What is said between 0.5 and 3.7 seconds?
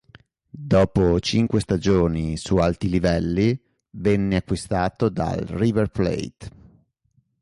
Dopo cinque stagioni su alti livelli,